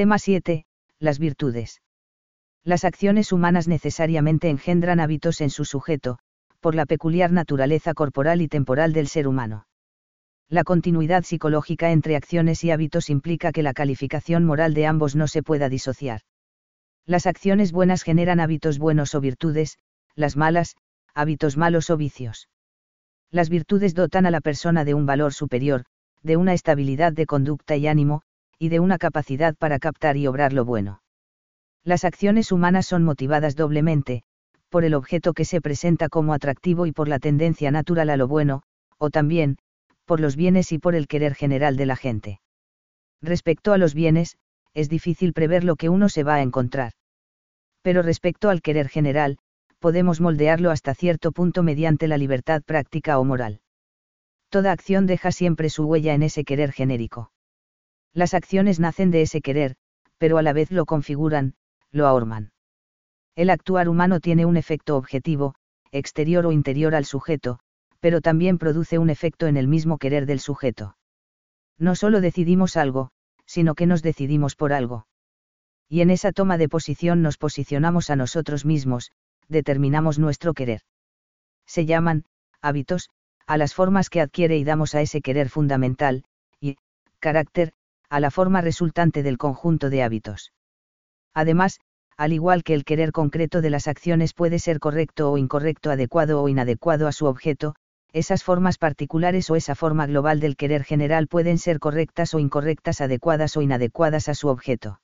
Tema 0.00 0.18
7. 0.18 0.64
Las 0.98 1.18
virtudes. 1.18 1.82
Las 2.64 2.86
acciones 2.86 3.32
humanas 3.32 3.68
necesariamente 3.68 4.48
engendran 4.48 4.98
hábitos 4.98 5.42
en 5.42 5.50
su 5.50 5.66
sujeto, 5.66 6.18
por 6.60 6.74
la 6.74 6.86
peculiar 6.86 7.32
naturaleza 7.32 7.92
corporal 7.92 8.40
y 8.40 8.48
temporal 8.48 8.94
del 8.94 9.08
ser 9.08 9.28
humano. 9.28 9.66
La 10.48 10.64
continuidad 10.64 11.24
psicológica 11.24 11.90
entre 11.90 12.16
acciones 12.16 12.64
y 12.64 12.70
hábitos 12.70 13.10
implica 13.10 13.52
que 13.52 13.62
la 13.62 13.74
calificación 13.74 14.46
moral 14.46 14.72
de 14.72 14.86
ambos 14.86 15.16
no 15.16 15.28
se 15.28 15.42
pueda 15.42 15.68
disociar. 15.68 16.22
Las 17.04 17.26
acciones 17.26 17.70
buenas 17.70 18.02
generan 18.02 18.40
hábitos 18.40 18.78
buenos 18.78 19.14
o 19.14 19.20
virtudes, 19.20 19.76
las 20.14 20.34
malas, 20.34 20.76
hábitos 21.12 21.58
malos 21.58 21.90
o 21.90 21.98
vicios. 21.98 22.48
Las 23.30 23.50
virtudes 23.50 23.94
dotan 23.94 24.24
a 24.24 24.30
la 24.30 24.40
persona 24.40 24.86
de 24.86 24.94
un 24.94 25.04
valor 25.04 25.34
superior, 25.34 25.84
de 26.22 26.38
una 26.38 26.54
estabilidad 26.54 27.12
de 27.12 27.26
conducta 27.26 27.76
y 27.76 27.86
ánimo, 27.86 28.22
y 28.60 28.68
de 28.68 28.78
una 28.78 28.98
capacidad 28.98 29.56
para 29.56 29.78
captar 29.78 30.18
y 30.18 30.26
obrar 30.26 30.52
lo 30.52 30.66
bueno. 30.66 31.02
Las 31.82 32.04
acciones 32.04 32.52
humanas 32.52 32.86
son 32.86 33.02
motivadas 33.04 33.56
doblemente, 33.56 34.22
por 34.68 34.84
el 34.84 34.92
objeto 34.92 35.32
que 35.32 35.46
se 35.46 35.62
presenta 35.62 36.10
como 36.10 36.34
atractivo 36.34 36.84
y 36.84 36.92
por 36.92 37.08
la 37.08 37.18
tendencia 37.18 37.70
natural 37.70 38.10
a 38.10 38.18
lo 38.18 38.28
bueno, 38.28 38.62
o 38.98 39.08
también, 39.08 39.56
por 40.04 40.20
los 40.20 40.36
bienes 40.36 40.72
y 40.72 40.78
por 40.78 40.94
el 40.94 41.08
querer 41.08 41.34
general 41.34 41.78
de 41.78 41.86
la 41.86 41.96
gente. 41.96 42.40
Respecto 43.22 43.72
a 43.72 43.78
los 43.78 43.94
bienes, 43.94 44.36
es 44.74 44.90
difícil 44.90 45.32
prever 45.32 45.64
lo 45.64 45.76
que 45.76 45.88
uno 45.88 46.10
se 46.10 46.22
va 46.22 46.34
a 46.34 46.42
encontrar. 46.42 46.92
Pero 47.80 48.02
respecto 48.02 48.50
al 48.50 48.60
querer 48.60 48.90
general, 48.90 49.38
podemos 49.78 50.20
moldearlo 50.20 50.70
hasta 50.70 50.94
cierto 50.94 51.32
punto 51.32 51.62
mediante 51.62 52.08
la 52.08 52.18
libertad 52.18 52.62
práctica 52.62 53.18
o 53.18 53.24
moral. 53.24 53.60
Toda 54.50 54.70
acción 54.70 55.06
deja 55.06 55.32
siempre 55.32 55.70
su 55.70 55.84
huella 55.84 56.12
en 56.12 56.22
ese 56.22 56.44
querer 56.44 56.72
genérico. 56.72 57.32
Las 58.12 58.34
acciones 58.34 58.80
nacen 58.80 59.10
de 59.10 59.22
ese 59.22 59.40
querer, 59.40 59.76
pero 60.18 60.38
a 60.38 60.42
la 60.42 60.52
vez 60.52 60.70
lo 60.70 60.84
configuran, 60.86 61.54
lo 61.92 62.06
ahorman. 62.06 62.52
El 63.36 63.50
actuar 63.50 63.88
humano 63.88 64.20
tiene 64.20 64.44
un 64.44 64.56
efecto 64.56 64.96
objetivo, 64.96 65.54
exterior 65.92 66.46
o 66.46 66.52
interior 66.52 66.94
al 66.94 67.04
sujeto, 67.04 67.58
pero 68.00 68.20
también 68.20 68.58
produce 68.58 68.98
un 68.98 69.10
efecto 69.10 69.46
en 69.46 69.56
el 69.56 69.68
mismo 69.68 69.98
querer 69.98 70.26
del 70.26 70.40
sujeto. 70.40 70.96
No 71.78 71.94
solo 71.94 72.20
decidimos 72.20 72.76
algo, 72.76 73.10
sino 73.46 73.74
que 73.74 73.86
nos 73.86 74.02
decidimos 74.02 74.56
por 74.56 74.72
algo. 74.72 75.06
Y 75.88 76.02
en 76.02 76.10
esa 76.10 76.32
toma 76.32 76.58
de 76.58 76.68
posición 76.68 77.22
nos 77.22 77.36
posicionamos 77.36 78.10
a 78.10 78.16
nosotros 78.16 78.64
mismos, 78.64 79.10
determinamos 79.48 80.18
nuestro 80.18 80.54
querer. 80.54 80.82
Se 81.66 81.86
llaman, 81.86 82.24
hábitos, 82.60 83.08
a 83.46 83.56
las 83.56 83.74
formas 83.74 84.10
que 84.10 84.20
adquiere 84.20 84.56
y 84.56 84.64
damos 84.64 84.94
a 84.94 85.00
ese 85.00 85.20
querer 85.20 85.48
fundamental, 85.48 86.24
y, 86.60 86.76
carácter, 87.18 87.72
a 88.10 88.20
la 88.20 88.30
forma 88.30 88.60
resultante 88.60 89.22
del 89.22 89.38
conjunto 89.38 89.88
de 89.88 90.02
hábitos. 90.02 90.52
Además, 91.32 91.80
al 92.16 92.34
igual 92.34 92.62
que 92.62 92.74
el 92.74 92.84
querer 92.84 93.12
concreto 93.12 93.62
de 93.62 93.70
las 93.70 93.88
acciones 93.88 94.34
puede 94.34 94.58
ser 94.58 94.78
correcto 94.78 95.32
o 95.32 95.38
incorrecto, 95.38 95.90
adecuado 95.90 96.42
o 96.42 96.48
inadecuado 96.48 97.06
a 97.08 97.12
su 97.12 97.24
objeto, 97.24 97.74
esas 98.12 98.44
formas 98.44 98.76
particulares 98.76 99.48
o 99.48 99.56
esa 99.56 99.74
forma 99.74 100.06
global 100.06 100.40
del 100.40 100.56
querer 100.56 100.84
general 100.84 101.28
pueden 101.28 101.56
ser 101.56 101.78
correctas 101.78 102.34
o 102.34 102.38
incorrectas, 102.38 103.00
adecuadas 103.00 103.56
o 103.56 103.62
inadecuadas 103.62 104.28
a 104.28 104.34
su 104.34 104.48
objeto 104.48 105.00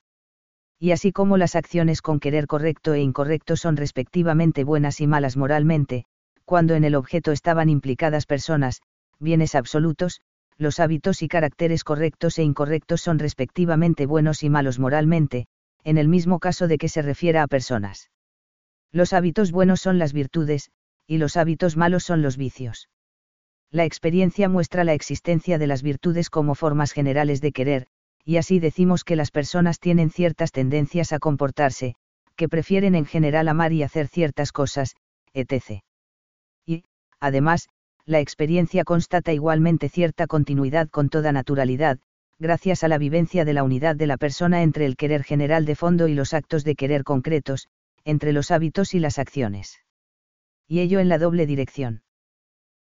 y 0.79 0.91
así 0.91 1.13
como 1.13 1.37
las 1.37 1.57
acciones 1.57 2.03
con 2.03 2.21
querer 2.21 2.47
correcto 2.47 2.93
e 2.93 3.01
incorrecto 3.01 3.57
son 3.57 3.77
respectivamente 3.77 4.65
buenas 4.65 5.01
y 5.01 5.07
malas 5.07 5.37
moralmente, 5.37 6.05
cuando 6.45 6.75
en 6.75 6.85
el 6.85 6.95
objeto 6.95 7.33
estaban 7.33 7.71
implicadas 7.71 8.27
personas, 8.27 8.83
bienes 9.19 9.55
absolutos, 9.55 10.21
los 10.59 10.81
hábitos 10.81 11.23
y 11.23 11.29
caracteres 11.29 11.85
correctos 11.85 12.39
e 12.39 12.43
incorrectos 12.43 13.01
son 13.01 13.19
respectivamente 13.19 14.07
buenos 14.07 14.43
y 14.43 14.51
malos 14.51 14.79
moralmente, 14.79 15.47
en 15.85 15.99
el 15.99 16.09
mismo 16.09 16.39
caso 16.39 16.67
de 16.69 16.79
que 16.79 16.89
se 16.89 17.03
refiera 17.03 17.43
a 17.43 17.47
personas. 17.47 18.11
Los 18.93 19.13
hábitos 19.13 19.53
buenos 19.53 19.81
son 19.81 19.99
las 19.99 20.13
virtudes, 20.13 20.71
y 21.07 21.19
los 21.19 21.37
hábitos 21.37 21.77
malos 21.77 22.05
son 22.05 22.23
los 22.23 22.37
vicios. 22.37 22.89
La 23.71 23.85
experiencia 23.85 24.49
muestra 24.49 24.85
la 24.85 24.95
existencia 24.95 25.59
de 25.59 25.67
las 25.67 25.83
virtudes 25.83 26.31
como 26.31 26.55
formas 26.55 26.93
generales 26.93 27.41
de 27.41 27.53
querer, 27.53 27.87
y 28.25 28.39
así 28.39 28.59
decimos 28.59 29.05
que 29.05 29.17
las 29.17 29.31
personas 29.31 29.79
tienen 29.79 30.11
ciertas 30.11 30.51
tendencias 30.51 31.13
a 31.13 31.19
comportarse, 31.19 31.95
que 32.37 32.49
prefieren 32.49 32.95
en 32.95 33.07
general 33.07 33.49
amar 33.49 33.73
y 33.73 33.83
hacer 33.83 34.09
ciertas 34.09 34.53
cosas, 34.53 34.97
etc. 35.33 35.83
Y, 36.65 36.85
además, 37.21 37.69
la 38.07 38.21
experiencia 38.21 38.85
constata 38.85 39.33
igualmente 39.33 39.89
cierta 39.89 40.27
continuidad 40.27 40.89
con 40.89 41.09
toda 41.09 41.33
naturalidad, 41.33 41.99
gracias 42.39 42.85
a 42.85 42.89
la 42.89 42.99
vivencia 42.99 43.45
de 43.45 43.53
la 43.53 43.63
unidad 43.63 43.97
de 43.97 44.07
la 44.07 44.17
persona 44.17 44.63
entre 44.63 44.87
el 44.87 44.97
querer 44.97 45.25
general 45.25 45.65
de 45.67 45.75
fondo 45.75 46.09
y 46.09 46.15
los 46.15 46.33
actos 46.33 46.65
de 46.65 46.77
querer 46.77 47.05
concretos, 47.05 47.69
entre 48.05 48.33
los 48.33 48.51
hábitos 48.51 48.95
y 48.95 49.01
las 49.01 49.19
acciones. 49.19 49.81
Y 50.67 50.81
ello 50.81 51.01
en 51.01 51.09
la 51.09 51.19
doble 51.19 51.47
dirección. 51.47 52.03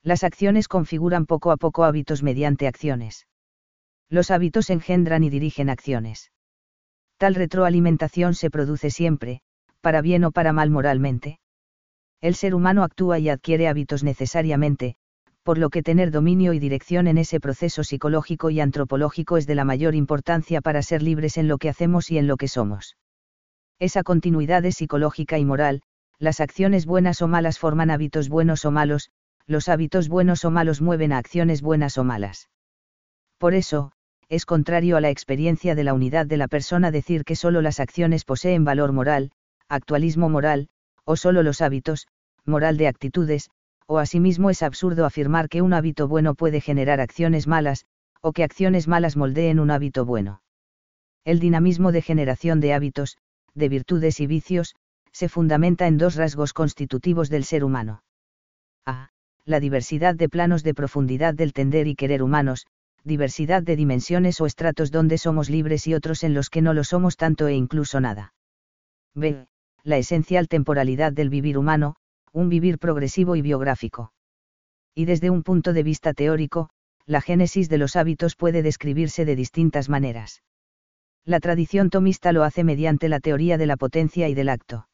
Las 0.03 0.23
acciones 0.23 0.67
configuran 0.67 1.25
poco 1.25 1.51
a 1.51 1.57
poco 1.57 1.84
hábitos 1.84 2.22
mediante 2.23 2.67
acciones 2.67 3.25
los 4.13 4.29
hábitos 4.29 4.69
engendran 4.69 5.23
y 5.23 5.31
dirigen 5.31 5.72
acciones. 5.72 6.31
Tal 7.17 7.34
retroalimentación 7.34 8.35
se 8.35 8.51
produce 8.51 8.91
siempre, 8.91 9.41
para 9.81 10.01
bien 10.01 10.23
o 10.23 10.31
para 10.31 10.53
mal 10.53 10.69
moralmente. 10.69 11.40
El 12.22 12.35
ser 12.35 12.53
humano 12.53 12.84
actúa 12.84 13.17
y 13.17 13.29
adquiere 13.29 13.67
hábitos 13.67 14.03
necesariamente, 14.03 14.97
por 15.43 15.57
lo 15.57 15.69
que 15.69 15.83
tener 15.83 16.09
dominio 16.09 16.53
y 16.53 16.59
dirección 16.59 17.07
en 17.07 17.17
ese 17.17 17.39
proceso 17.39 17.83
psicológico 17.83 18.49
y 18.49 18.61
antropológico 18.61 19.37
es 19.37 19.45
de 19.45 19.55
la 19.55 19.65
mayor 19.65 19.93
importancia 19.93 20.61
para 20.61 20.81
ser 20.81 21.03
libres 21.03 21.37
en 21.37 21.47
lo 21.47 21.57
que 21.57 21.69
hacemos 21.69 22.09
y 22.11 22.17
en 22.17 22.27
lo 22.27 22.37
que 22.37 22.47
somos. 22.47 22.97
Esa 23.79 24.03
continuidad 24.03 24.63
es 24.65 24.75
psicológica 24.75 25.37
y 25.37 25.45
moral, 25.45 25.81
las 26.17 26.39
acciones 26.39 26.85
buenas 26.85 27.21
o 27.21 27.27
malas 27.27 27.59
forman 27.59 27.91
hábitos 27.91 28.29
buenos 28.29 28.63
o 28.63 28.71
malos, 28.71 29.09
los 29.45 29.67
hábitos 29.67 30.07
buenos 30.07 30.45
o 30.45 30.51
malos 30.51 30.81
mueven 30.81 31.11
a 31.11 31.17
acciones 31.17 31.61
buenas 31.61 31.97
o 31.97 32.05
malas. 32.05 32.49
Por 33.37 33.53
eso, 33.53 33.91
es 34.29 34.45
contrario 34.45 34.95
a 34.95 35.01
la 35.01 35.09
experiencia 35.09 35.75
de 35.75 35.83
la 35.83 35.93
unidad 35.93 36.25
de 36.25 36.37
la 36.37 36.47
persona 36.47 36.91
decir 36.91 37.25
que 37.25 37.35
solo 37.35 37.61
las 37.61 37.81
acciones 37.81 38.23
poseen 38.23 38.63
valor 38.63 38.93
moral, 38.93 39.31
actualismo 39.67 40.29
moral, 40.29 40.69
o 41.03 41.17
solo 41.17 41.43
los 41.43 41.59
hábitos, 41.59 42.07
moral 42.45 42.77
de 42.77 42.87
actitudes, 42.87 43.49
o 43.88 43.97
asimismo 43.97 44.49
es 44.49 44.63
absurdo 44.63 45.05
afirmar 45.05 45.49
que 45.49 45.61
un 45.61 45.73
hábito 45.73 46.07
bueno 46.07 46.35
puede 46.35 46.61
generar 46.61 46.99
acciones 46.99 47.47
malas, 47.47 47.85
o 48.21 48.31
que 48.31 48.44
acciones 48.44 48.88
malas 48.88 49.17
moldeen 49.17 49.59
un 49.59 49.71
hábito 49.71 50.05
bueno. 50.05 50.41
El 51.25 51.39
dinamismo 51.39 51.91
de 51.91 52.01
generación 52.01 52.59
de 52.59 52.73
hábitos, 52.73 53.17
de 53.53 53.69
virtudes 53.69 54.19
y 54.19 54.27
vicios, 54.27 54.75
se 55.11 55.29
fundamenta 55.29 55.88
en 55.88 55.97
dos 55.97 56.16
rasgos 56.16 56.53
constitutivos 56.53 57.29
del 57.29 57.43
ser 57.43 57.63
humano. 57.63 58.03
A. 58.85 59.09
La 59.45 59.59
diversidad 59.59 60.16
de 60.16 60.29
planos 60.29 60.63
de 60.63 60.73
profundidad 60.73 61.33
del 61.33 61.53
tender 61.53 61.88
y 61.88 61.95
querer 61.95 62.23
humanos, 62.23 62.66
diversidad 63.03 63.61
de 63.61 63.75
dimensiones 63.75 64.39
o 64.41 64.45
estratos 64.45 64.89
donde 64.89 65.17
somos 65.17 65.49
libres 65.49 65.88
y 65.88 65.93
otros 65.93 66.23
en 66.23 66.33
los 66.33 66.49
que 66.49 66.61
no 66.61 66.73
lo 66.73 66.83
somos 66.83 67.17
tanto 67.17 67.47
e 67.47 67.53
incluso 67.53 67.99
nada. 67.99 68.33
B. 69.13 69.47
La 69.83 69.97
esencial 69.97 70.47
temporalidad 70.47 71.11
del 71.11 71.29
vivir 71.29 71.57
humano, 71.57 71.95
un 72.33 72.49
vivir 72.49 72.79
progresivo 72.79 73.35
y 73.35 73.41
biográfico. 73.41 74.11
Y 74.95 75.05
desde 75.05 75.29
un 75.29 75.44
punto 75.44 75.71
de 75.71 75.83
vista 75.83 76.13
teórico, 76.13 76.69
la 77.05 77.21
génesis 77.21 77.69
de 77.69 77.77
los 77.77 77.95
hábitos 77.95 78.35
puede 78.35 78.61
describirse 78.63 79.23
de 79.23 79.35
distintas 79.35 79.88
maneras. 79.88 80.43
La 81.25 81.39
tradición 81.39 81.89
tomista 81.89 82.31
lo 82.31 82.43
hace 82.43 82.63
mediante 82.63 83.07
la 83.07 83.19
teoría 83.19 83.57
de 83.57 83.66
la 83.66 83.77
potencia 83.77 84.27
y 84.27 84.33
del 84.33 84.49
acto. 84.49 84.88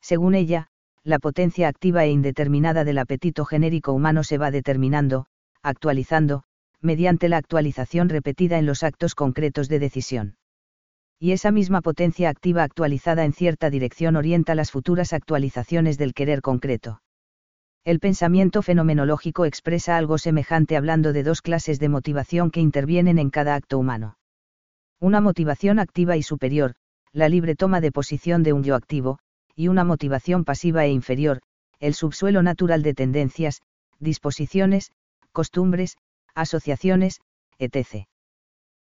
Según 0.00 0.34
ella, 0.34 0.68
la 1.04 1.18
potencia 1.18 1.68
activa 1.68 2.04
e 2.04 2.10
indeterminada 2.10 2.84
del 2.84 2.98
apetito 2.98 3.44
genérico 3.44 3.92
humano 3.92 4.24
se 4.24 4.38
va 4.38 4.50
determinando, 4.50 5.26
actualizando, 5.62 6.44
mediante 6.80 7.28
la 7.28 7.36
actualización 7.36 8.08
repetida 8.08 8.58
en 8.58 8.66
los 8.66 8.82
actos 8.82 9.14
concretos 9.14 9.68
de 9.68 9.78
decisión. 9.78 10.36
Y 11.18 11.32
esa 11.32 11.50
misma 11.50 11.80
potencia 11.80 12.28
activa 12.28 12.62
actualizada 12.62 13.24
en 13.24 13.32
cierta 13.32 13.70
dirección 13.70 14.16
orienta 14.16 14.54
las 14.54 14.70
futuras 14.70 15.12
actualizaciones 15.12 15.96
del 15.96 16.12
querer 16.12 16.40
concreto. 16.40 17.00
El 17.84 18.00
pensamiento 18.00 18.62
fenomenológico 18.62 19.44
expresa 19.44 19.96
algo 19.96 20.16
semejante 20.18 20.76
hablando 20.76 21.12
de 21.12 21.22
dos 21.22 21.42
clases 21.42 21.78
de 21.78 21.90
motivación 21.90 22.50
que 22.50 22.60
intervienen 22.60 23.18
en 23.18 23.30
cada 23.30 23.54
acto 23.54 23.78
humano. 23.78 24.16
Una 25.00 25.20
motivación 25.20 25.78
activa 25.78 26.16
y 26.16 26.22
superior, 26.22 26.74
la 27.12 27.28
libre 27.28 27.54
toma 27.54 27.80
de 27.80 27.92
posición 27.92 28.42
de 28.42 28.54
un 28.54 28.64
yo 28.64 28.74
activo, 28.74 29.18
y 29.54 29.68
una 29.68 29.84
motivación 29.84 30.44
pasiva 30.44 30.84
e 30.84 30.90
inferior, 30.90 31.40
el 31.78 31.94
subsuelo 31.94 32.42
natural 32.42 32.82
de 32.82 32.94
tendencias, 32.94 33.60
disposiciones, 34.00 34.90
costumbres, 35.32 35.96
asociaciones, 36.34 37.20
etc. 37.58 38.06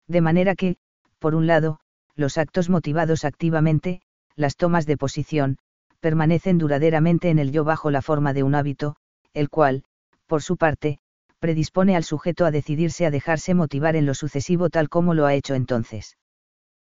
De 0.07 0.21
manera 0.21 0.55
que, 0.55 0.77
por 1.19 1.35
un 1.35 1.47
lado, 1.47 1.81
los 2.17 2.39
actos 2.39 2.69
motivados 2.69 3.25
activamente, 3.25 4.01
las 4.37 4.57
tomas 4.57 4.87
de 4.87 4.97
posición, 4.97 5.59
permanecen 6.01 6.59
duraderamente 6.59 7.31
en 7.31 7.39
el 7.39 7.53
yo 7.53 7.65
bajo 7.65 7.91
la 7.91 8.03
forma 8.03 8.33
de 8.33 8.43
un 8.43 8.55
hábito, 8.55 8.97
el 9.35 9.49
cual, 9.49 9.85
por 10.27 10.43
su 10.43 10.57
parte, 10.57 10.99
predispone 11.39 11.97
al 11.97 12.05
sujeto 12.05 12.45
a 12.45 12.51
decidirse 12.51 13.07
a 13.07 13.11
dejarse 13.11 13.55
motivar 13.55 13.97
en 13.97 14.07
lo 14.07 14.15
sucesivo 14.15 14.71
tal 14.71 14.89
como 14.89 15.15
lo 15.15 15.27
ha 15.27 15.35
hecho 15.35 15.55
entonces. 15.55 16.17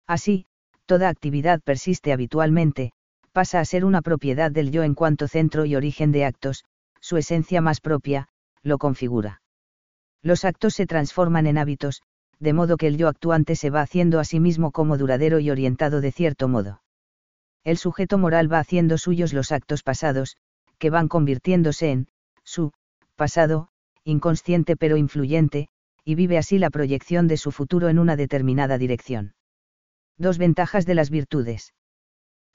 Así, 0.06 0.46
toda 0.86 1.08
actividad 1.08 1.60
persiste 1.60 2.12
habitualmente, 2.12 2.92
pasa 3.32 3.60
a 3.60 3.64
ser 3.64 3.84
una 3.84 4.02
propiedad 4.02 4.50
del 4.50 4.70
yo 4.72 4.82
en 4.82 4.94
cuanto 4.94 5.28
centro 5.28 5.64
y 5.64 5.76
origen 5.76 6.10
de 6.12 6.24
actos, 6.24 6.64
su 7.00 7.16
esencia 7.16 7.60
más 7.60 7.80
propia, 7.80 8.28
lo 8.62 8.78
configura. 8.78 9.40
Los 10.22 10.44
actos 10.44 10.74
se 10.74 10.86
transforman 10.86 11.46
en 11.46 11.58
hábitos, 11.58 12.02
de 12.40 12.52
modo 12.54 12.76
que 12.78 12.86
el 12.86 12.96
yo 12.96 13.06
actuante 13.08 13.54
se 13.54 13.70
va 13.70 13.82
haciendo 13.82 14.18
a 14.18 14.24
sí 14.24 14.40
mismo 14.40 14.72
como 14.72 14.96
duradero 14.96 15.38
y 15.38 15.50
orientado 15.50 16.00
de 16.00 16.10
cierto 16.10 16.48
modo. 16.48 16.82
El 17.62 17.76
sujeto 17.76 18.16
moral 18.16 18.50
va 18.50 18.58
haciendo 18.58 18.96
suyos 18.96 19.34
los 19.34 19.52
actos 19.52 19.82
pasados, 19.82 20.36
que 20.78 20.88
van 20.88 21.08
convirtiéndose 21.08 21.90
en, 21.90 22.08
su, 22.42 22.72
pasado, 23.14 23.68
inconsciente 24.02 24.76
pero 24.76 24.96
influyente, 24.96 25.68
y 26.04 26.14
vive 26.14 26.38
así 26.38 26.58
la 26.58 26.70
proyección 26.70 27.28
de 27.28 27.36
su 27.36 27.52
futuro 27.52 27.90
en 27.90 27.98
una 27.98 28.16
determinada 28.16 28.78
dirección. 28.78 29.34
Dos 30.16 30.38
ventajas 30.38 30.86
de 30.86 30.94
las 30.94 31.10
virtudes. 31.10 31.74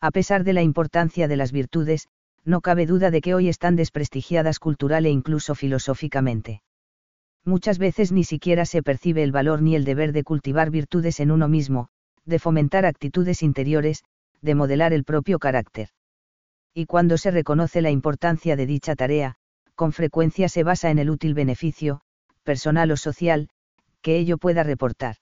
A 0.02 0.10
pesar 0.10 0.44
de 0.44 0.54
la 0.54 0.64
importancia 0.64 1.28
de 1.28 1.38
las 1.38 1.52
virtudes, 1.52 2.10
no 2.44 2.62
cabe 2.62 2.88
duda 2.88 3.12
de 3.12 3.22
que 3.22 3.36
hoy 3.36 3.50
están 3.50 3.76
desprestigiadas 3.76 4.60
cultural 4.60 5.06
e 5.06 5.12
incluso 5.12 5.54
filosóficamente. 5.54 6.62
Muchas 7.46 7.78
veces 7.78 8.12
ni 8.12 8.24
siquiera 8.24 8.66
se 8.66 8.82
percibe 8.82 9.22
el 9.22 9.32
valor 9.32 9.62
ni 9.62 9.76
el 9.76 9.86
deber 9.86 10.14
de 10.14 10.24
cultivar 10.24 10.72
virtudes 10.72 11.20
en 11.20 11.30
uno 11.30 11.48
mismo, 11.48 11.90
de 12.26 12.40
fomentar 12.40 12.86
actitudes 12.88 13.44
interiores, 13.44 14.04
de 14.42 14.56
modelar 14.56 14.94
el 14.94 15.04
propio 15.04 15.38
carácter. 15.38 15.90
Y 16.74 16.88
cuando 16.88 17.18
se 17.18 17.30
reconoce 17.30 17.82
la 17.82 17.92
importancia 17.92 18.56
de 18.56 18.66
dicha 18.66 18.96
tarea, 18.96 19.36
con 19.76 19.94
frecuencia 19.94 20.50
se 20.50 20.64
basa 20.64 20.90
en 20.90 20.98
el 20.98 21.12
útil 21.12 21.36
beneficio, 21.36 22.02
personal 22.44 22.92
o 22.92 22.98
social, 22.98 23.50
que 24.02 24.18
ello 24.18 24.38
pueda 24.40 24.64
reportar. 24.64 25.18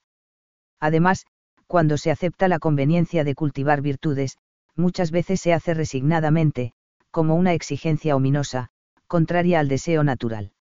Además, 0.80 1.26
cuando 1.66 1.98
se 1.98 2.10
acepta 2.10 2.48
la 2.48 2.58
conveniencia 2.58 3.24
de 3.24 3.34
cultivar 3.34 3.82
virtudes, 3.82 4.38
muchas 4.76 5.10
veces 5.10 5.40
se 5.40 5.52
hace 5.52 5.74
resignadamente, 5.74 6.72
como 7.10 7.36
una 7.36 7.52
exigencia 7.52 8.16
ominosa, 8.16 8.70
contraria 9.06 9.60
al 9.60 9.68
deseo 9.68 10.04
natural. 10.04 10.52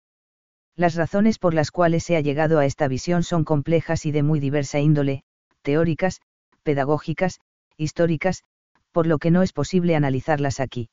Las 0.75 0.95
razones 0.95 1.37
por 1.37 1.53
las 1.53 1.69
cuales 1.69 2.03
se 2.03 2.15
ha 2.15 2.21
llegado 2.21 2.57
a 2.57 2.65
esta 2.65 2.87
visión 2.87 3.23
son 3.23 3.43
complejas 3.43 4.05
y 4.05 4.11
de 4.11 4.23
muy 4.23 4.39
diversa 4.39 4.79
índole, 4.79 5.23
teóricas, 5.61 6.21
pedagógicas, 6.63 7.39
históricas, 7.77 8.43
por 8.91 9.05
lo 9.05 9.19
que 9.19 9.31
no 9.31 9.43
es 9.43 9.53
posible 9.53 9.95
analizarlas 9.95 10.59
aquí. 10.59 10.89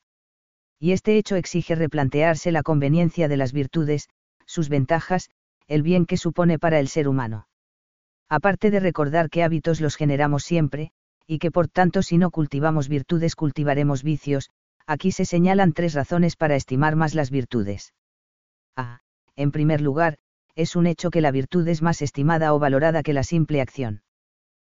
Y 0.79 0.91
este 0.91 1.17
hecho 1.17 1.35
exige 1.35 1.75
replantearse 1.75 2.51
la 2.51 2.63
conveniencia 2.63 3.27
de 3.27 3.37
las 3.37 3.53
virtudes, 3.53 4.09
sus 4.45 4.69
ventajas, 4.69 5.29
el 5.67 5.83
bien 5.83 6.05
que 6.05 6.17
supone 6.17 6.59
para 6.59 6.79
el 6.79 6.87
ser 6.87 7.07
humano. 7.07 7.47
Aparte 8.29 8.71
de 8.71 8.79
recordar 8.79 9.29
que 9.29 9.43
hábitos 9.43 9.81
los 9.81 9.95
generamos 9.95 10.43
siempre, 10.43 10.91
y 11.27 11.39
que 11.39 11.51
por 11.51 11.67
tanto 11.67 12.01
si 12.01 12.17
no 12.17 12.31
cultivamos 12.31 12.87
virtudes 12.87 13.35
cultivaremos 13.35 14.03
vicios, 14.03 14.49
aquí 14.85 15.11
se 15.11 15.25
señalan 15.25 15.73
tres 15.73 15.93
razones 15.93 16.35
para 16.35 16.55
estimar 16.55 16.95
más 16.95 17.13
las 17.13 17.29
virtudes. 17.29 17.93
A. 18.75 19.00
En 19.35 19.51
primer 19.51 19.81
lugar, 19.81 20.17
es 20.55 20.75
un 20.75 20.87
hecho 20.87 21.09
que 21.09 21.21
la 21.21 21.31
virtud 21.31 21.67
es 21.67 21.81
más 21.81 22.01
estimada 22.01 22.53
o 22.53 22.59
valorada 22.59 23.03
que 23.03 23.13
la 23.13 23.23
simple 23.23 23.61
acción. 23.61 24.01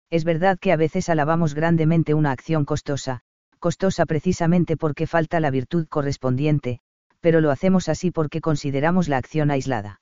Es 0.09 0.23
verdad 0.23 0.57
que 0.59 0.71
a 0.71 0.77
veces 0.77 1.09
alabamos 1.09 1.53
grandemente 1.53 2.13
una 2.13 2.31
acción 2.31 2.65
costosa, 2.65 3.21
costosa 3.59 4.05
precisamente 4.05 4.77
porque 4.77 5.07
falta 5.07 5.39
la 5.39 5.51
virtud 5.51 5.87
correspondiente, 5.87 6.79
pero 7.19 7.41
lo 7.41 7.51
hacemos 7.51 7.89
así 7.89 8.11
porque 8.11 8.41
consideramos 8.41 9.09
la 9.09 9.17
acción 9.17 9.51
aislada. 9.51 10.01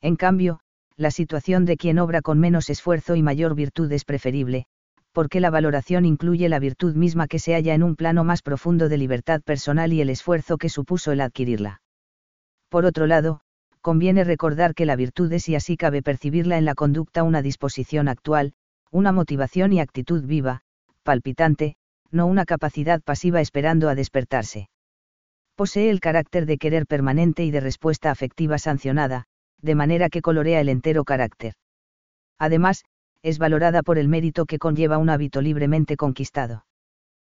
En 0.00 0.16
cambio, 0.16 0.60
la 0.96 1.10
situación 1.10 1.64
de 1.64 1.76
quien 1.76 1.98
obra 1.98 2.22
con 2.22 2.38
menos 2.38 2.70
esfuerzo 2.70 3.16
y 3.16 3.22
mayor 3.22 3.54
virtud 3.54 3.90
es 3.90 4.04
preferible, 4.04 4.66
porque 5.12 5.40
la 5.40 5.50
valoración 5.50 6.04
incluye 6.04 6.48
la 6.48 6.58
virtud 6.58 6.94
misma 6.94 7.26
que 7.26 7.38
se 7.38 7.54
halla 7.54 7.74
en 7.74 7.82
un 7.82 7.96
plano 7.96 8.24
más 8.24 8.42
profundo 8.42 8.88
de 8.88 8.98
libertad 8.98 9.40
personal 9.42 9.92
y 9.92 10.00
el 10.00 10.10
esfuerzo 10.10 10.58
que 10.58 10.68
supuso 10.68 11.12
el 11.12 11.20
adquirirla. 11.20 11.80
Por 12.68 12.84
otro 12.84 13.06
lado, 13.06 13.40
conviene 13.84 14.24
recordar 14.24 14.74
que 14.74 14.86
la 14.86 14.96
virtud 14.96 15.30
es 15.34 15.46
y 15.50 15.56
así 15.56 15.76
cabe 15.76 16.00
percibirla 16.00 16.56
en 16.56 16.64
la 16.64 16.74
conducta 16.74 17.22
una 17.22 17.42
disposición 17.42 18.08
actual, 18.08 18.54
una 18.90 19.12
motivación 19.12 19.74
y 19.74 19.80
actitud 19.80 20.24
viva, 20.24 20.62
palpitante, 21.02 21.76
no 22.10 22.24
una 22.24 22.46
capacidad 22.46 23.02
pasiva 23.02 23.42
esperando 23.42 23.90
a 23.90 23.94
despertarse. 23.94 24.70
Posee 25.54 25.90
el 25.90 26.00
carácter 26.00 26.46
de 26.46 26.56
querer 26.56 26.86
permanente 26.86 27.44
y 27.44 27.50
de 27.50 27.60
respuesta 27.60 28.10
afectiva 28.10 28.56
sancionada, 28.56 29.26
de 29.60 29.74
manera 29.74 30.08
que 30.08 30.22
colorea 30.22 30.62
el 30.62 30.70
entero 30.70 31.04
carácter. 31.04 31.52
Además, 32.38 32.84
es 33.22 33.36
valorada 33.36 33.82
por 33.82 33.98
el 33.98 34.08
mérito 34.08 34.46
que 34.46 34.58
conlleva 34.58 34.96
un 34.96 35.10
hábito 35.10 35.42
libremente 35.42 35.98
conquistado. 35.98 36.64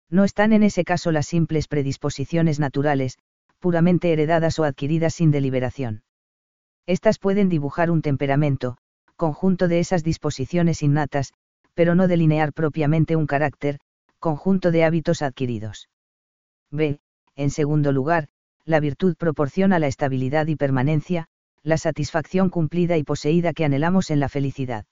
No 0.09 0.23
están 0.23 0.53
en 0.53 0.63
ese 0.63 0.85
caso 0.85 1.11
las 1.11 1.27
simples 1.27 1.67
predisposiciones 1.67 2.61
naturales, 2.61 3.19
puramente 3.59 4.13
heredadas 4.13 4.61
o 4.61 4.65
adquiridas 4.65 5.13
sin 5.13 5.33
deliberación. 5.33 6.05
Estas 6.87 7.19
pueden 7.19 7.49
dibujar 7.49 7.91
un 7.91 8.01
temperamento, 8.01 8.77
conjunto 9.17 9.67
de 9.67 9.81
esas 9.81 10.05
disposiciones 10.05 10.83
innatas, 10.83 11.33
pero 11.75 11.95
no 11.95 12.07
delinear 12.09 12.53
propiamente 12.53 13.17
un 13.17 13.27
carácter, 13.27 13.79
conjunto 14.19 14.71
de 14.71 14.85
hábitos 14.85 15.23
adquiridos. 15.23 15.89
B. 16.71 17.01
En 17.35 17.51
segundo 17.51 17.93
lugar, 17.93 18.29
la 18.65 18.81
virtud 18.81 19.17
proporciona 19.17 19.79
la 19.79 19.87
estabilidad 19.87 20.47
y 20.47 20.57
permanencia, 20.57 21.27
la 21.63 21.77
satisfacción 21.77 22.51
cumplida 22.51 22.97
y 22.97 23.03
poseída 23.03 23.53
que 23.53 23.65
anhelamos 23.65 24.11
en 24.11 24.21
la 24.21 24.29
felicidad. 24.29 24.85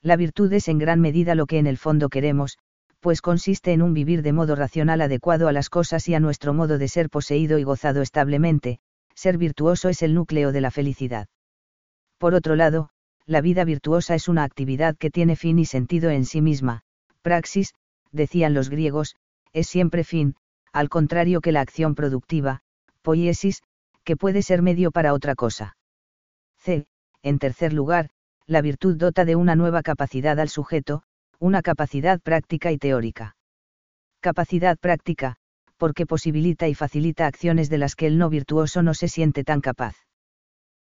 La 0.00 0.16
virtud 0.16 0.52
es 0.52 0.68
en 0.68 0.78
gran 0.78 1.00
medida 1.00 1.34
lo 1.34 1.46
que 1.46 1.58
en 1.58 1.66
el 1.66 1.76
fondo 1.76 2.08
queremos, 2.08 2.58
pues 3.00 3.20
consiste 3.20 3.72
en 3.72 3.82
un 3.82 3.94
vivir 3.94 4.22
de 4.22 4.32
modo 4.32 4.54
racional 4.54 5.00
adecuado 5.00 5.48
a 5.48 5.52
las 5.52 5.70
cosas 5.70 6.08
y 6.08 6.14
a 6.14 6.20
nuestro 6.20 6.54
modo 6.54 6.78
de 6.78 6.88
ser 6.88 7.10
poseído 7.10 7.58
y 7.58 7.64
gozado 7.64 8.02
establemente, 8.02 8.78
ser 9.18 9.36
virtuoso 9.36 9.88
es 9.88 10.02
el 10.02 10.14
núcleo 10.14 10.52
de 10.52 10.60
la 10.60 10.70
felicidad. 10.70 11.26
Por 12.18 12.34
otro 12.34 12.54
lado, 12.54 12.90
la 13.26 13.40
vida 13.40 13.64
virtuosa 13.64 14.14
es 14.14 14.28
una 14.28 14.44
actividad 14.44 14.96
que 14.96 15.10
tiene 15.10 15.34
fin 15.34 15.58
y 15.58 15.64
sentido 15.64 16.10
en 16.10 16.24
sí 16.24 16.40
misma, 16.40 16.82
praxis, 17.20 17.74
decían 18.12 18.54
los 18.54 18.70
griegos, 18.70 19.16
es 19.52 19.66
siempre 19.66 20.04
fin, 20.04 20.36
al 20.72 20.88
contrario 20.88 21.40
que 21.40 21.50
la 21.50 21.62
acción 21.62 21.96
productiva, 21.96 22.60
poiesis, 23.02 23.62
que 24.04 24.16
puede 24.16 24.42
ser 24.42 24.62
medio 24.62 24.92
para 24.92 25.12
otra 25.12 25.34
cosa. 25.34 25.76
C. 26.58 26.86
En 27.22 27.40
tercer 27.40 27.72
lugar, 27.72 28.10
la 28.46 28.62
virtud 28.62 28.96
dota 28.96 29.24
de 29.24 29.34
una 29.34 29.56
nueva 29.56 29.82
capacidad 29.82 30.38
al 30.38 30.48
sujeto, 30.48 31.02
una 31.40 31.60
capacidad 31.60 32.20
práctica 32.20 32.70
y 32.70 32.78
teórica. 32.78 33.36
Capacidad 34.20 34.78
práctica, 34.78 35.38
porque 35.78 36.04
posibilita 36.04 36.68
y 36.68 36.74
facilita 36.74 37.26
acciones 37.26 37.70
de 37.70 37.78
las 37.78 37.94
que 37.96 38.06
el 38.06 38.18
no 38.18 38.28
virtuoso 38.28 38.82
no 38.82 38.92
se 38.92 39.08
siente 39.08 39.44
tan 39.44 39.60
capaz. 39.60 39.96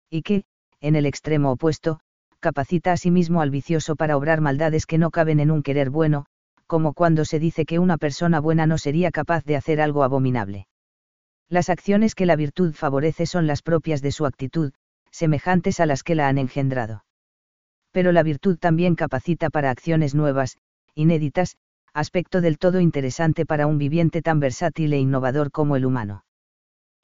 Y 0.10 0.24
que, 0.24 0.44
en 0.82 0.96
el 0.96 1.06
extremo 1.06 1.52
opuesto, 1.52 2.00
capacita 2.40 2.92
a 2.92 2.98
sí 2.98 3.12
mismo 3.12 3.42
al 3.42 3.50
vicioso 3.50 3.96
para 3.96 4.18
obrar 4.18 4.42
maldades 4.42 4.86
que 4.86 4.98
no 4.98 5.12
caben 5.12 5.40
en 5.40 5.52
un 5.52 5.64
querer 5.64 5.90
bueno, 5.90 6.26
como 6.66 6.94
cuando 6.94 7.26
se 7.26 7.40
dice 7.40 7.66
que 7.66 7.80
una 7.80 7.98
persona 7.98 8.40
buena 8.40 8.68
no 8.68 8.78
sería 8.78 9.12
capaz 9.12 9.46
de 9.46 9.56
hacer 9.56 9.80
algo 9.80 10.04
abominable. 10.04 10.68
Las 11.50 11.70
acciones 11.70 12.14
que 12.14 12.26
la 12.26 12.36
virtud 12.36 12.74
favorece 12.74 13.26
son 13.26 13.48
las 13.48 13.62
propias 13.62 14.02
de 14.02 14.12
su 14.12 14.26
actitud, 14.26 14.74
semejantes 15.12 15.80
a 15.80 15.86
las 15.86 16.04
que 16.04 16.16
la 16.16 16.28
han 16.28 16.38
engendrado. 16.38 17.06
Pero 17.92 18.12
la 18.12 18.24
virtud 18.24 18.58
también 18.58 18.96
capacita 18.96 19.50
para 19.50 19.72
acciones 19.72 20.14
nuevas, 20.14 20.58
inéditas, 20.94 21.56
aspecto 21.98 22.42
del 22.42 22.60
todo 22.60 22.80
interesante 22.80 23.48
para 23.48 23.66
un 23.66 23.80
viviente 23.80 24.22
tan 24.22 24.40
versátil 24.40 24.94
e 24.94 25.00
innovador 25.00 25.50
como 25.52 25.76
el 25.76 25.84
humano. 25.84 26.26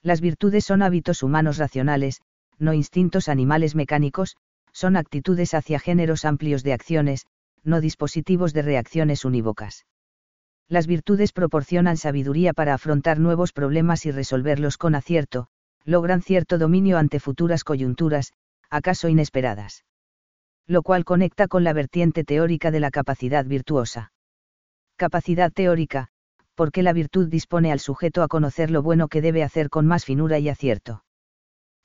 Las 0.03 0.21
virtudes 0.21 0.65
son 0.65 0.83
hábitos 0.83 1.23
humanos 1.23 1.57
racionales, 1.57 2.21
no 2.59 2.73
instintos 2.73 3.27
animales 3.27 3.73
mecánicos, 3.73 4.37
son 4.71 4.95
actitudes 4.95 5.55
hacia 5.55 5.79
géneros 5.79 6.25
amplios 6.25 6.61
de 6.61 6.73
acciones, 6.73 7.25
no 7.63 7.81
dispositivos 7.81 8.53
de 8.53 8.61
reacciones 8.61 9.25
unívocas. 9.25 9.87
Las 10.67 10.85
virtudes 10.85 11.31
proporcionan 11.31 11.97
sabiduría 11.97 12.53
para 12.53 12.75
afrontar 12.75 13.19
nuevos 13.19 13.51
problemas 13.51 14.05
y 14.05 14.11
resolverlos 14.11 14.77
con 14.77 14.93
acierto, 14.93 15.47
logran 15.85 16.21
cierto 16.21 16.59
dominio 16.59 16.99
ante 16.99 17.19
futuras 17.19 17.63
coyunturas, 17.63 18.31
acaso 18.69 19.09
inesperadas. 19.09 19.85
Lo 20.67 20.83
cual 20.83 21.03
conecta 21.03 21.47
con 21.47 21.63
la 21.63 21.73
vertiente 21.73 22.23
teórica 22.23 22.69
de 22.69 22.79
la 22.79 22.91
capacidad 22.91 23.43
virtuosa. 23.43 24.11
Capacidad 24.95 25.51
teórica, 25.51 26.09
porque 26.55 26.83
la 26.83 26.93
virtud 26.93 27.27
dispone 27.27 27.71
al 27.71 27.79
sujeto 27.79 28.21
a 28.21 28.27
conocer 28.27 28.69
lo 28.69 28.83
bueno 28.83 29.07
que 29.07 29.21
debe 29.21 29.43
hacer 29.43 29.69
con 29.69 29.87
más 29.87 30.05
finura 30.05 30.39
y 30.39 30.49
acierto. 30.49 31.03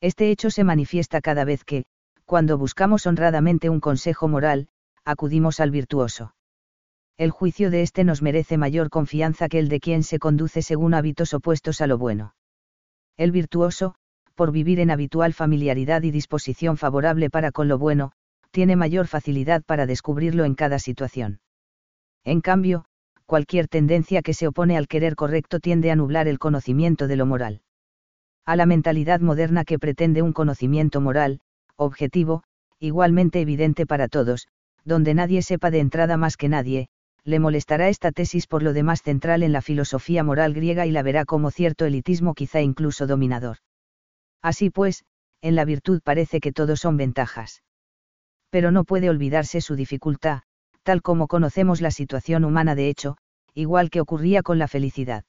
Este 0.01 0.31
hecho 0.31 0.51
se 0.51 0.63
manifiesta 0.63 1.21
cada 1.21 1.45
vez 1.45 1.65
que, 1.65 1.85
cuando 2.25 2.59
buscamos 2.59 3.07
honradamente 3.07 3.71
un 3.71 3.81
consejo 3.81 4.29
moral, 4.29 4.69
acudimos 5.05 5.61
al 5.61 5.71
virtuoso. 5.71 6.35
El 7.17 7.31
juicio 7.31 7.71
de 7.71 7.83
éste 7.83 8.05
nos 8.05 8.23
merece 8.23 8.59
mayor 8.59 8.91
confianza 8.91 9.49
que 9.49 9.59
el 9.59 9.69
de 9.69 9.81
quien 9.81 10.03
se 10.05 10.19
conduce 10.19 10.63
según 10.63 10.95
hábitos 10.95 11.35
opuestos 11.35 11.81
a 11.81 11.87
lo 11.87 11.99
bueno. 11.99 12.35
El 13.17 13.33
virtuoso, 13.33 13.95
por 14.35 14.53
vivir 14.53 14.79
en 14.79 14.91
habitual 14.91 15.33
familiaridad 15.33 16.03
y 16.03 16.13
disposición 16.13 16.77
favorable 16.77 17.31
para 17.31 17.51
con 17.51 17.67
lo 17.67 17.79
bueno, 17.79 18.13
tiene 18.53 18.77
mayor 18.77 19.09
facilidad 19.09 19.65
para 19.65 19.87
descubrirlo 19.87 20.45
en 20.45 20.55
cada 20.55 20.79
situación. 20.79 21.41
En 22.25 22.41
cambio, 22.41 22.85
cualquier 23.29 23.69
tendencia 23.69 24.23
que 24.23 24.33
se 24.33 24.49
opone 24.49 24.79
al 24.79 24.89
querer 24.89 25.15
correcto 25.15 25.61
tiende 25.61 25.91
a 25.91 25.97
nublar 25.97 26.29
el 26.29 26.39
conocimiento 26.39 27.07
de 27.09 27.17
lo 27.17 27.27
moral. 27.27 27.61
A 28.47 28.57
la 28.57 28.65
mentalidad 28.65 29.21
moderna 29.21 29.67
que 29.67 29.79
pretende 29.79 30.23
un 30.23 30.33
conocimiento 30.33 31.03
moral, 31.03 31.41
objetivo, 31.77 32.43
igualmente 32.81 33.43
evidente 33.43 33.85
para 33.85 34.09
todos, 34.09 34.49
donde 34.83 35.13
nadie 35.13 35.43
sepa 35.43 35.71
de 35.71 35.81
entrada 35.81 36.17
más 36.17 36.39
que 36.39 36.49
nadie, 36.49 36.89
le 37.23 37.39
molestará 37.39 37.91
esta 37.91 38.13
tesis 38.13 38.47
por 38.47 38.63
lo 38.63 38.73
demás 38.73 39.03
central 39.03 39.43
en 39.43 39.53
la 39.53 39.61
filosofía 39.61 40.25
moral 40.25 40.55
griega 40.55 40.87
y 40.87 40.91
la 40.91 41.03
verá 41.03 41.27
como 41.27 41.51
cierto 41.51 41.85
elitismo 41.85 42.33
quizá 42.33 42.63
incluso 42.63 43.07
dominador. 43.07 43.59
Así 44.41 44.71
pues, 44.71 45.05
en 45.43 45.55
la 45.55 45.67
virtud 45.67 46.01
parece 46.03 46.41
que 46.41 46.53
todos 46.53 46.81
son 46.81 46.97
ventajas. 46.97 47.63
Pero 48.49 48.71
no 48.71 48.85
puede 48.85 49.11
olvidarse 49.11 49.61
su 49.61 49.77
dificultad, 49.77 50.45
tal 50.89 51.03
como 51.03 51.29
conocemos 51.29 51.83
la 51.83 51.91
situación 51.91 52.47
humana 52.47 52.75
de 52.75 52.89
hecho, 52.89 53.19
igual 53.53 53.91
que 53.91 54.01
ocurría 54.01 54.43
con 54.43 54.59
la 54.59 54.69
felicidad. 54.69 55.23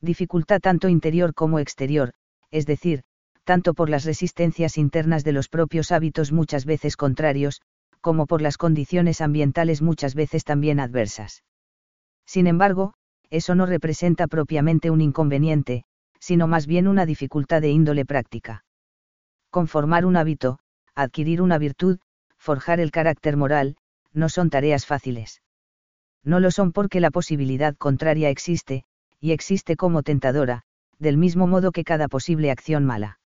Dificultad 0.00 0.58
tanto 0.58 0.88
interior 0.88 1.34
como 1.34 1.58
exterior, 1.58 2.14
es 2.50 2.64
decir, 2.64 3.02
tanto 3.44 3.74
por 3.74 3.90
las 3.90 4.06
resistencias 4.06 4.78
internas 4.78 5.22
de 5.22 5.32
los 5.32 5.50
propios 5.50 5.92
hábitos 5.92 6.32
muchas 6.32 6.64
veces 6.64 6.96
contrarios, 6.96 7.60
como 8.00 8.26
por 8.26 8.40
las 8.40 8.56
condiciones 8.56 9.20
ambientales 9.20 9.82
muchas 9.82 10.14
veces 10.14 10.44
también 10.44 10.80
adversas. 10.80 11.44
Sin 12.24 12.46
embargo, 12.46 12.94
eso 13.28 13.54
no 13.54 13.66
representa 13.66 14.28
propiamente 14.28 14.90
un 14.90 15.02
inconveniente, 15.02 15.84
sino 16.20 16.46
más 16.46 16.66
bien 16.66 16.88
una 16.88 17.04
dificultad 17.04 17.60
de 17.60 17.68
índole 17.68 18.06
práctica. 18.06 18.64
Conformar 19.50 20.06
un 20.06 20.16
hábito, 20.16 20.58
adquirir 20.94 21.42
una 21.42 21.58
virtud, 21.58 21.98
forjar 22.38 22.80
el 22.80 22.90
carácter 22.90 23.36
moral, 23.36 23.76
no 24.12 24.28
son 24.28 24.50
tareas 24.50 24.86
fáciles. 24.86 25.42
No 26.24 26.40
lo 26.40 26.50
son 26.50 26.72
porque 26.72 27.00
la 27.00 27.10
posibilidad 27.10 27.76
contraria 27.76 28.28
existe, 28.28 28.84
y 29.20 29.32
existe 29.32 29.76
como 29.76 30.02
tentadora, 30.02 30.62
del 30.98 31.16
mismo 31.16 31.46
modo 31.46 31.72
que 31.72 31.84
cada 31.84 32.08
posible 32.08 32.50
acción 32.50 32.84
mala. 32.84 33.18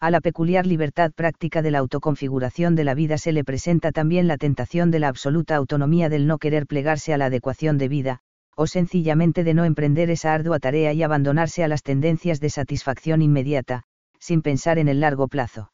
A 0.00 0.10
la 0.10 0.20
peculiar 0.20 0.66
libertad 0.66 1.12
práctica 1.12 1.62
de 1.62 1.70
la 1.70 1.78
autoconfiguración 1.78 2.74
de 2.74 2.84
la 2.84 2.94
vida 2.94 3.18
se 3.18 3.32
le 3.32 3.44
presenta 3.44 3.92
también 3.92 4.26
la 4.28 4.38
tentación 4.38 4.90
de 4.90 4.98
la 4.98 5.08
absoluta 5.08 5.56
autonomía 5.56 6.08
del 6.08 6.26
no 6.26 6.38
querer 6.38 6.66
plegarse 6.66 7.12
a 7.12 7.18
la 7.18 7.26
adecuación 7.26 7.76
de 7.76 7.88
vida, 7.88 8.20
o 8.56 8.66
sencillamente 8.66 9.44
de 9.44 9.54
no 9.54 9.64
emprender 9.64 10.10
esa 10.10 10.32
ardua 10.34 10.58
tarea 10.58 10.92
y 10.92 11.02
abandonarse 11.02 11.64
a 11.64 11.68
las 11.68 11.82
tendencias 11.82 12.40
de 12.40 12.50
satisfacción 12.50 13.22
inmediata, 13.22 13.82
sin 14.18 14.42
pensar 14.42 14.78
en 14.78 14.88
el 14.88 15.00
largo 15.00 15.28
plazo. 15.28 15.72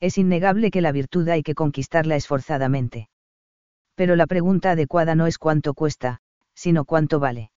Es 0.00 0.18
innegable 0.18 0.70
que 0.70 0.80
la 0.80 0.92
virtud 0.92 1.28
hay 1.28 1.42
que 1.42 1.54
conquistarla 1.54 2.16
esforzadamente 2.16 3.08
pero 3.96 4.14
la 4.14 4.26
pregunta 4.26 4.70
adecuada 4.70 5.16
no 5.16 5.26
es 5.26 5.38
cuánto 5.38 5.74
cuesta, 5.74 6.20
sino 6.54 6.84
cuánto 6.84 7.18
vale. 7.18 7.50